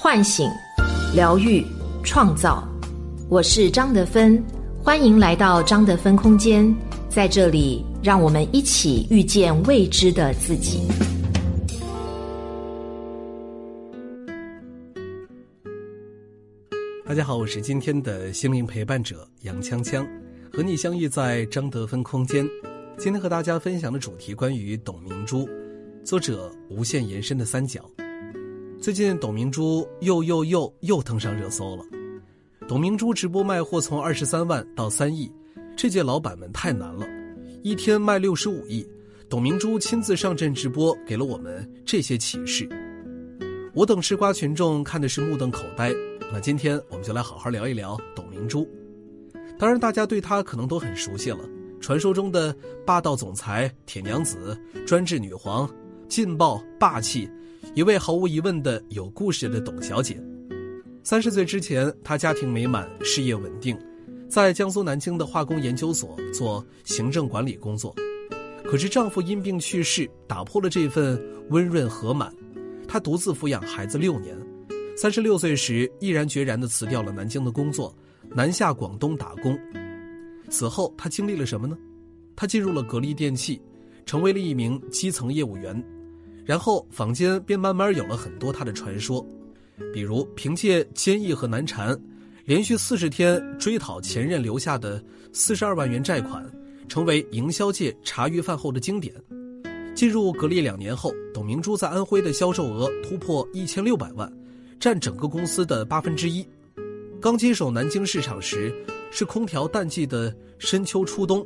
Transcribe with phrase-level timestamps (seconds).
[0.00, 0.48] 唤醒、
[1.12, 1.60] 疗愈、
[2.04, 2.62] 创造。
[3.28, 4.40] 我是张德芬，
[4.80, 6.72] 欢迎来到张德芬空间，
[7.08, 10.82] 在这里，让我们一起遇见未知的自己。
[17.04, 20.06] 大家好，我是今天的心灵陪伴者杨锵锵，
[20.52, 22.48] 和你相遇在张德芬空间。
[22.96, 25.48] 今天和大家分享的主题关于董明珠，
[26.04, 27.84] 作者无限延伸的三角。
[28.80, 31.84] 最近董明珠又又又又登上热搜了。
[32.68, 35.30] 董明珠直播卖货从二十三万到三亿，
[35.76, 37.04] 这届老板们太难了，
[37.62, 38.86] 一天卖六十五亿。
[39.28, 42.68] 董明珠亲自上阵直播，给了我们这些启示。
[43.74, 45.92] 我等吃瓜群众看的是目瞪口呆。
[46.32, 48.66] 那今天我们就来好好聊一聊董明珠。
[49.58, 51.40] 当然，大家对她可能都很熟悉了。
[51.80, 52.54] 传说中的
[52.86, 54.56] 霸道总裁、铁娘子、
[54.86, 55.68] 专制女皇、
[56.08, 57.28] 劲爆霸气，
[57.74, 60.20] 一位毫无疑问的有故事的董小姐。
[61.02, 63.78] 三十岁之前，她家庭美满，事业稳定，
[64.28, 67.94] 在江苏南京的化工研究所做行政管理工作。
[68.64, 72.30] 可是丈夫因病去世，打破了这份温润和满。
[72.86, 74.36] 她独自抚养孩子六年，
[74.96, 77.94] 三十六岁时毅然决然地辞掉了南京的工作，
[78.28, 79.58] 南下广东打工。
[80.50, 81.78] 此后，她经历了什么呢？
[82.36, 83.60] 她进入了格力电器，
[84.04, 85.82] 成为了一名基层业务员。
[86.48, 89.22] 然后，坊间便慢慢有了很多他的传说，
[89.92, 91.94] 比如凭借坚毅和难缠，
[92.46, 96.42] 连续四十天追讨前任留下的四十二万元债款，
[96.88, 99.14] 成为营销界茶余饭后的经典。
[99.94, 104.32] 进入格力两年后，董明珠在安徽的销售额突破一千六百万，
[104.80, 106.42] 占整个公司的八分之一。
[107.20, 108.74] 刚接手南京市场时。
[109.10, 111.42] 是空调淡季的深秋初冬，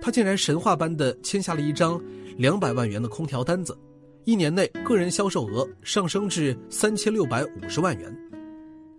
[0.00, 2.00] 他竟然神话般的签下了一张
[2.36, 3.76] 两百万元的空调单子，
[4.24, 8.14] 一年内个人销售额上升至三千六百五十万元。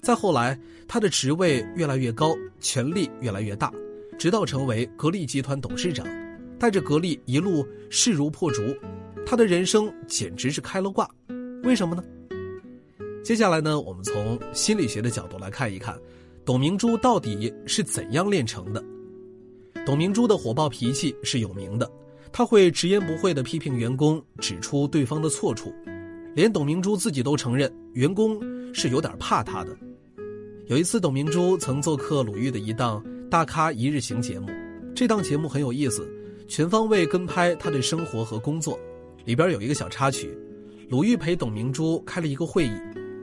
[0.01, 3.71] 再后来，他的职位越来越高，权力越来越大，
[4.17, 6.07] 直到成为格力集团董事长，
[6.57, 8.63] 带着格力一路势如破竹，
[9.25, 11.07] 他的人生简直是开了挂。
[11.63, 12.03] 为什么呢？
[13.23, 15.95] 接下来呢，我们从心理学的角度来看一看。
[16.43, 18.83] 董明珠到底是怎样炼成的？
[19.85, 21.89] 董明珠的火爆脾气是有名的，
[22.33, 25.73] 他会直言不讳地批评员工，指出对方的错处，
[26.33, 28.39] 连董明珠自己都承认员工
[28.73, 29.77] 是有点怕她的。
[30.67, 34.49] 有一次，董明珠曾做客鲁豫的一档《大咖一日行》节目，
[34.95, 36.07] 这档节目很有意思，
[36.47, 38.79] 全方位跟拍她的生活和工作。
[39.25, 40.35] 里边有一个小插曲，
[40.89, 42.71] 鲁豫陪董明珠开了一个会议，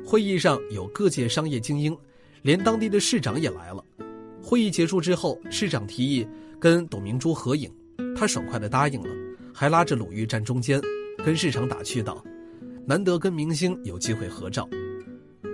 [0.05, 1.97] 会议上有各界商业精英。
[2.43, 3.85] 连当地的市长也来了。
[4.41, 6.27] 会议结束之后，市长提议
[6.61, 7.69] 跟董明珠合影，
[8.19, 9.09] 他爽快地答应了，
[9.55, 10.81] 还拉着鲁豫站中间，
[11.25, 12.21] 跟市长打趣道
[12.85, 14.69] ：“难得跟明星有机会合照。”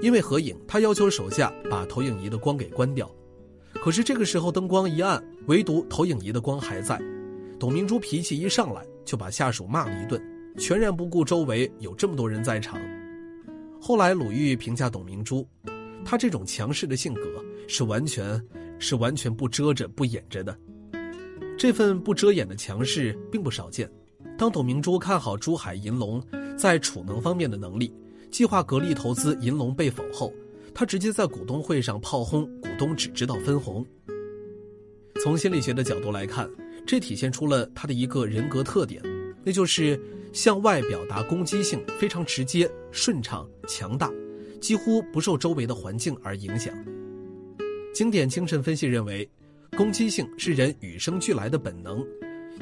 [0.00, 3.10] 因为合影，他要求手下把投影仪的光给关掉。
[3.74, 6.98] 可是这个时候灯光一暗，唯独投影仪的光还在。
[7.60, 10.18] 董明珠脾气一上来，就把下属骂了一顿，
[10.56, 12.80] 全然不顾周围有这么多人在场。
[13.78, 15.46] 后来鲁豫评价董明珠。
[16.02, 17.22] 她这种强势的性格
[17.68, 18.42] 是完全
[18.78, 20.58] 是完全不遮着不掩着的，
[21.64, 23.90] 这份不遮掩的强势并不少见。
[24.36, 26.22] 当董明珠看好珠海银隆
[26.58, 27.90] 在储能方面的能力，
[28.30, 30.30] 计划格力投资银隆被否后，
[30.74, 33.82] 他直接在股东会上炮轰股东只知道分红。
[35.22, 36.46] 从心理学的角度来看，
[36.86, 39.02] 这体现出了他的一个人格特点，
[39.42, 39.98] 那就是
[40.34, 44.12] 向外表达攻击性非常直接、顺畅、强大。
[44.60, 46.74] 几乎不受周围的环境而影响。
[47.94, 49.26] 经典精神分析认为，
[49.76, 52.04] 攻击性是人与生俱来的本能，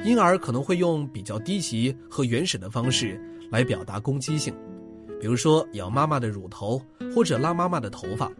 [0.03, 4.53] 因而可能会用比较低级和原始的方式来表达攻击性，
[5.21, 6.81] 比如说咬妈妈的乳头
[7.13, 8.31] 或者拉妈妈的头发。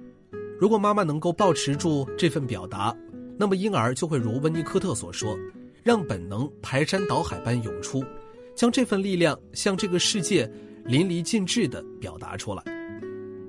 [0.60, 2.96] 如果妈妈能够保持住这份表达，
[3.38, 5.38] 那么婴儿就会如温尼科特所说，
[5.84, 8.04] 让本能排山倒海般涌出，
[8.56, 10.52] 将这份力量向这个世界
[10.84, 12.64] 淋漓尽致地表达出来。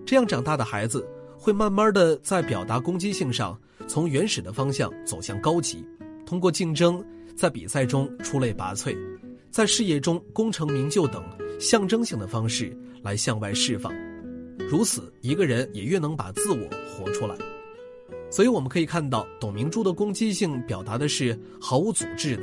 [0.05, 1.06] 这样长大的孩子
[1.38, 5.85] 会慢慢的在表达攻击性上，从原始的方向走向高级，
[6.27, 7.05] 通过竞争
[7.37, 8.97] 在比赛中出类拔萃，
[9.51, 11.23] 在事业中功成名就等
[11.61, 13.93] 象征性的方式来向外释放。
[14.69, 17.37] 如此，一个人也越能把自我活出来。
[18.31, 22.43] 所以我们可以看到，董明珠的攻击性表达的是毫无阻滞的，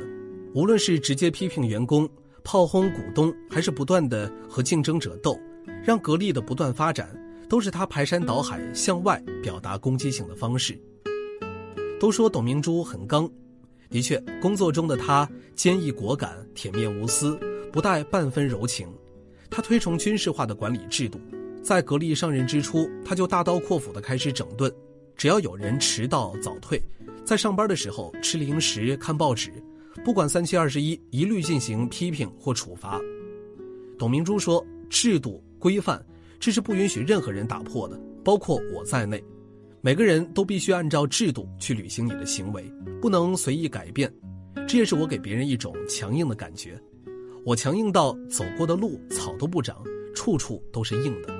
[0.54, 2.08] 无论是直接批评员工、
[2.44, 5.38] 炮轰股东，还是不断的和竞争者斗，
[5.84, 7.18] 让格力的不断发展。
[7.48, 10.80] 都是他排山倒海向外表达攻击性的方式。
[12.02, 13.30] 都说董明珠很刚，
[13.88, 17.38] 的确，工作中的她坚毅果敢、铁面无私，
[17.70, 18.88] 不带半分柔情。
[19.48, 21.20] 她推崇军事化的管理制度，
[21.62, 24.68] 在格力上任之初，她就大刀阔斧地开始整顿，
[25.16, 26.82] 只要有人迟到早退，
[27.24, 29.52] 在上班的时候吃零食、看报纸，
[30.04, 33.00] 不管三七二十一，一律进行批评或处罚。
[33.96, 36.04] 董明珠说：“制度规范，
[36.40, 39.22] 这是不允许任何人打破的，包括我在内。
[39.84, 42.62] 每个人都必须按照制度去履行你的行为，
[43.00, 44.08] 不能随意改变。
[44.68, 46.80] 这也是我给别人一种强硬的感觉。
[47.44, 49.82] 我强硬到走过的路草都不长，
[50.14, 51.34] 处处都是硬的。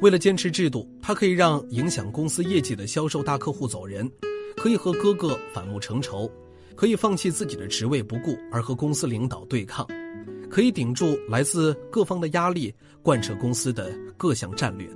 [0.00, 4.10] 为了坚持制度，他可以让影响公司业绩的销售大客户走人，
[4.56, 6.28] 可以和哥哥反目成仇，
[6.74, 9.86] 可以放弃自己的职位不顾而和公司领导对抗。”
[10.50, 14.88] 可以顶住来自各方的压力，贯彻公司的各项战略。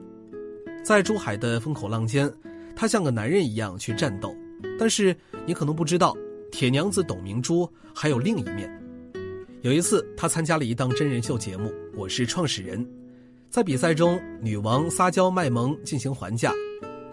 [0.83, 2.33] 在珠海的风口浪尖，
[2.75, 4.35] 他像个男人一样去战斗。
[4.79, 5.15] 但是
[5.47, 6.17] 你可能不知道，
[6.51, 8.71] 铁娘子董明珠还有另一面。
[9.63, 12.83] 有一次，他参加了一档真人秀节目《我是创始人》，
[13.51, 16.53] 在比赛中，女王撒娇卖萌进行还价。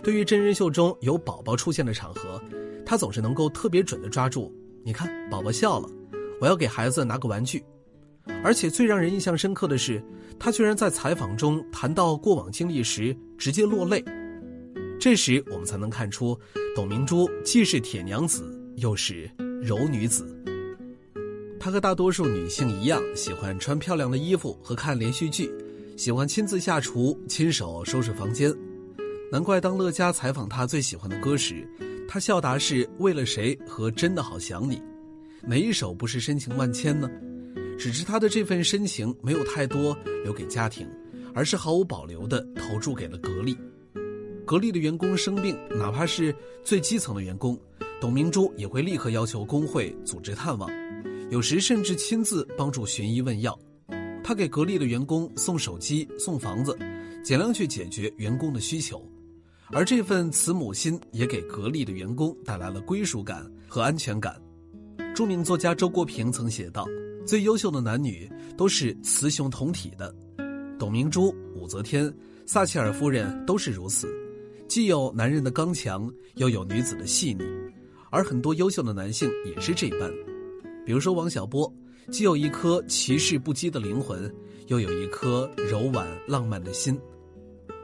[0.02, 2.42] 对于真人秀中有宝宝出现的场合，
[2.86, 4.54] 他总是能够特别准的抓住。
[4.84, 5.90] 你看，宝宝笑了，
[6.40, 7.62] 我要给孩子拿个玩具。
[8.44, 10.04] 而且最让人印象深刻的是，
[10.40, 14.04] 他居然在采访中谈到过往经历时直接落泪。
[15.00, 16.38] 这时我们才能看出，
[16.76, 18.44] 董明珠既是铁娘子，
[18.78, 19.30] 又是
[19.62, 20.26] 柔女子。
[21.60, 25.52] 她和大多数女性一样，喜欢穿漂亮的衣服和看连续剧，
[25.96, 28.54] 喜欢亲自下厨、亲手收拾房间。
[29.32, 31.68] 难怪当乐嘉采访她最喜欢的歌时，
[32.08, 34.82] 她笑答是为了谁和真的好想你，
[35.44, 37.10] 哪一首不是深情万千呢？
[37.78, 40.88] 只是他的这份深情没有太多留给家庭，
[41.34, 43.56] 而是毫无保留地投注给了格力。
[44.46, 46.34] 格力的员工生病，哪怕是
[46.64, 47.60] 最基层的员工，
[48.02, 50.70] 董明珠也会立刻要求工会组织探望，
[51.30, 53.58] 有时甚至亲自帮助寻医问药。
[54.24, 56.78] 他给格力的员工送手机、送房子，
[57.24, 59.06] 尽量去解决员工的需求。
[59.72, 64.42] 而这份慈母心也给格力的员工带来了归属感和安全感。
[65.14, 66.88] 著名作家周国平曾写道。
[67.28, 70.16] 最优秀的男女都是雌雄同体的，
[70.80, 72.12] 董明珠、武则天、
[72.46, 74.08] 撒切尔夫人都是如此，
[74.66, 77.44] 既有男人的刚强，又有女子的细腻，
[78.10, 80.10] 而很多优秀的男性也是这般。
[80.86, 81.72] 比如说王小波，
[82.10, 84.34] 既有一颗骑士不羁的灵魂，
[84.68, 86.98] 又有一颗柔婉浪漫的心。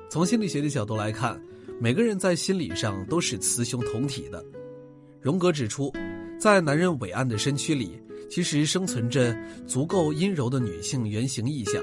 [0.10, 1.38] 从心理学的角度来看，
[1.82, 4.42] 每个人在心理上都是雌雄同体的。
[5.20, 5.92] 荣格指出，
[6.40, 8.00] 在男人伟岸的身躯里。
[8.34, 9.38] 其实生存着
[9.68, 11.80] 足够阴柔的女性原型意象，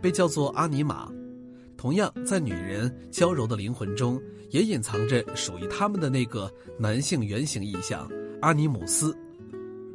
[0.00, 1.08] 被叫做阿尼玛。
[1.76, 4.20] 同样，在女人娇柔的灵魂中，
[4.50, 8.10] 也隐藏着属于他们的那个男性原型意象
[8.40, 9.16] 阿尼姆斯。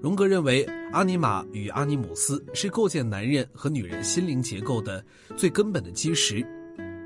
[0.01, 0.63] 荣格认为，
[0.93, 5.03] 阿尼玛与阿尼姆斯是构建男人和女人心灵结构的
[5.35, 6.41] 最根本的基石。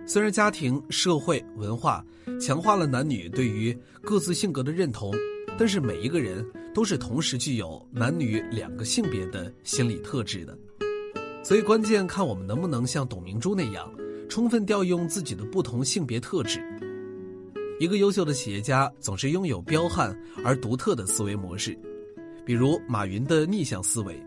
[0.06, 2.06] 虽然家庭、社会、文化
[2.40, 5.12] 强化了男女对于各自性格的认同。
[5.58, 10.58] 但是每一个人都是同时具有男女两个性别的心理特质的，
[11.44, 13.94] 所以关键看我们能不能像董明珠那样，
[14.30, 16.62] 充分调用自己的不同性别特质。
[17.80, 20.16] 一个优秀的企业家总是拥有彪悍
[20.46, 21.78] 而独特的思维模式，
[22.46, 24.18] 比如马云的逆向思维，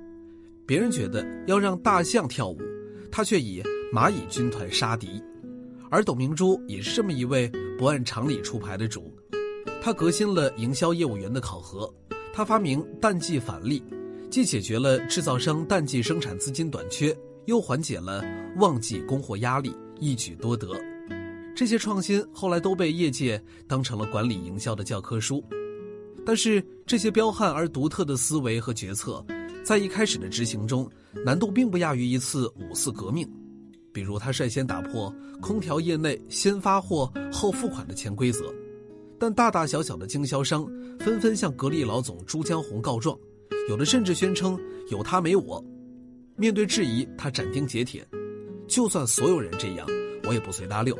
[0.67, 2.58] 别人觉得要让大象跳舞，
[3.12, 3.62] 他却以
[3.93, 5.23] 蚂蚁军团杀敌，
[5.88, 9.16] 而董明珠也是这么一位不按常理出牌的主。
[9.80, 11.92] 他革新了营销业务员的考核，
[12.37, 13.81] 他发明淡季返利，
[14.29, 18.25] 既解决了制造商淡季生产资金短缺，又缓解了
[18.57, 20.69] 旺季供货压力，一举多得。
[21.55, 25.45] 这些创新后来都被业界当成了管理营销的教科书。
[26.26, 29.25] 但是这些彪悍而独特的思维和决策，
[29.62, 30.91] 在一开始的执行中，
[31.25, 33.25] 难度并不亚于一次五四革命。
[33.93, 38.53] 比如他率先打破空调业内先发货后付款的潜规则。
[39.18, 40.66] 但大大小小的经销商
[40.99, 43.18] 纷纷向格力老总朱江红告状，
[43.68, 44.59] 有的甚至宣称
[44.90, 45.64] 有他没我。
[46.37, 48.06] 面对质疑，他斩钉截铁
[48.66, 49.87] ：“就算所有人这样，
[50.25, 50.99] 我也不随大溜。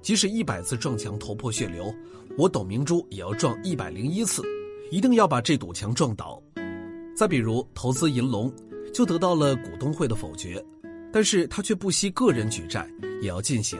[0.00, 1.94] 即使一百次撞墙头破血流，
[2.36, 4.42] 我董明珠也要撞一百零一次，
[4.90, 6.42] 一定要把这堵墙撞倒。”
[7.14, 8.52] 再比如投资银龙，
[8.92, 10.60] 就得到了股东会的否决，
[11.12, 12.88] 但是他却不惜个人举债
[13.20, 13.78] 也要进行。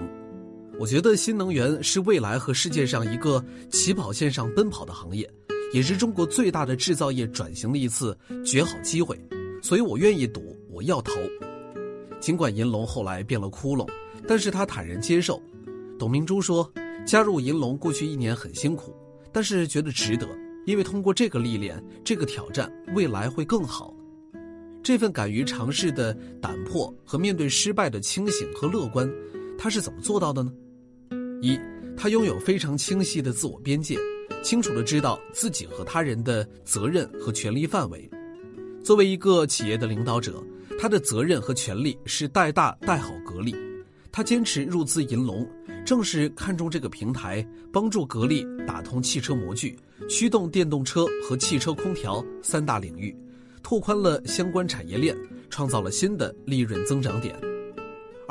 [0.82, 5.32] 我觉得新能源是未来和世界上一个起跑线上奔跑的行业，
[5.72, 9.16] 也是中国最大的制造业转型的一次绝好机会，
[9.62, 11.12] 所以我愿意赌，我要投。
[12.18, 13.88] 尽管银龙后来变了窟窿，
[14.26, 15.40] 但是他坦然接受。
[16.00, 16.68] 董明珠说，
[17.06, 18.92] 加入银龙过去一年很辛苦，
[19.30, 20.26] 但是觉得值得，
[20.66, 23.94] 因为通过这个历练，这个挑战，未来会更好。
[24.82, 29.08] 这份敢于尝试的胆魄和面对失败的清醒和乐观。
[29.56, 30.52] 他是怎么做到的呢？
[31.42, 31.58] 一，
[31.96, 33.98] 他拥有非常清晰的自我边界，
[34.44, 38.08] 清楚的知道自己和他人的责任和权利范围。
[38.84, 40.40] 作为一个企业的领导者，
[40.78, 43.56] 他的责任和权利是带大带好格力。
[44.12, 45.44] 他坚持入资银龙，
[45.84, 49.76] 正是看中这个平台，帮助格力打通汽车模具、
[50.08, 53.16] 驱动电动车和汽车空调三大领域，
[53.64, 55.16] 拓宽了相关产业链，
[55.50, 57.34] 创造了新的利润增长点。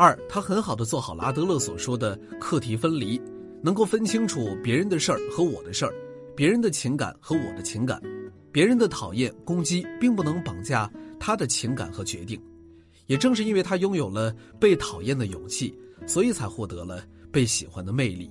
[0.01, 3.21] 二，他很好的做好了阿德勒所说的课题分离，
[3.61, 5.93] 能够分清楚别人的事儿和我的事儿，
[6.35, 8.01] 别人的情感和我的情感。
[8.51, 12.41] 别人的讨厌、攻击，并不能绑架他的情感和决定。
[13.05, 15.71] 也正是因为他拥有了被讨厌的勇气，
[16.07, 18.27] 所以才获得了被喜欢的魅力。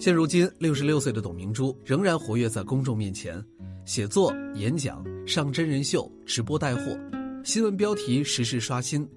[0.00, 3.40] 现如今，六十六岁的董明珠仍然活跃在公众面前，
[3.84, 6.98] 写作、演讲、上真人秀、直播带货，
[7.44, 9.08] 新闻标题时时刷新。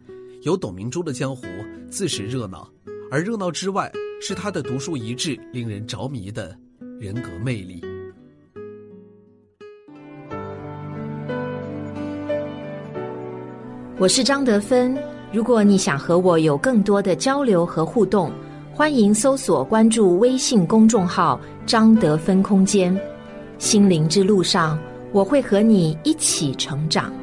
[0.43, 1.47] 有董明珠的江湖
[1.89, 2.67] 自是热闹，
[3.09, 6.53] 而热闹之外，是她的独树一帜、令人着迷的
[6.99, 7.81] 人格魅力。
[13.97, 14.97] 我是张德芬。
[15.31, 18.29] 如果你想和我有更多的交流和互动，
[18.73, 22.93] 欢迎搜索关注微信公众号“张德芬空间”。
[23.59, 24.77] 心灵之路上，
[25.13, 27.13] 我会和你一起成长。